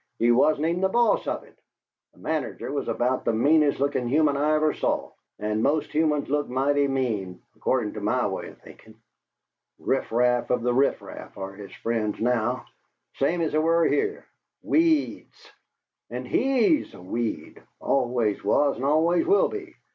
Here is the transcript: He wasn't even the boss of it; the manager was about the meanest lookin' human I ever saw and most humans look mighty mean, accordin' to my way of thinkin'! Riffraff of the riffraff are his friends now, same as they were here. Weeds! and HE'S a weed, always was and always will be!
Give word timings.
He 0.17 0.31
wasn't 0.31 0.65
even 0.65 0.81
the 0.81 0.89
boss 0.89 1.27
of 1.27 1.43
it; 1.43 1.59
the 2.13 2.17
manager 2.17 2.71
was 2.71 2.87
about 2.87 3.23
the 3.23 3.33
meanest 3.33 3.79
lookin' 3.79 4.07
human 4.07 4.35
I 4.35 4.55
ever 4.55 4.73
saw 4.73 5.11
and 5.37 5.61
most 5.61 5.91
humans 5.91 6.27
look 6.27 6.49
mighty 6.49 6.87
mean, 6.87 7.39
accordin' 7.55 7.93
to 7.93 8.01
my 8.01 8.25
way 8.25 8.47
of 8.47 8.57
thinkin'! 8.63 8.99
Riffraff 9.77 10.49
of 10.49 10.63
the 10.63 10.73
riffraff 10.73 11.37
are 11.37 11.53
his 11.53 11.71
friends 11.83 12.19
now, 12.19 12.65
same 13.17 13.41
as 13.41 13.51
they 13.51 13.59
were 13.59 13.85
here. 13.85 14.25
Weeds! 14.63 15.51
and 16.09 16.27
HE'S 16.27 16.95
a 16.95 16.99
weed, 17.03 17.61
always 17.79 18.43
was 18.43 18.77
and 18.77 18.85
always 18.85 19.27
will 19.27 19.49
be! 19.49 19.75